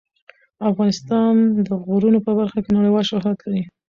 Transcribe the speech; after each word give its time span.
افغانستان 0.69 1.33
د 1.67 1.69
غرونه 1.85 2.19
په 2.25 2.31
برخه 2.39 2.59
کې 2.65 2.71
نړیوال 2.77 3.03
شهرت 3.11 3.37
لري. 3.45 3.63